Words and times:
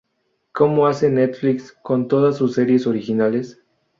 Como 0.51 0.87
hace 0.87 1.11
Netflix 1.11 1.73
con 1.83 2.07
todas 2.07 2.35
sus 2.37 2.55
series 2.55 2.87
originales. 2.87 3.61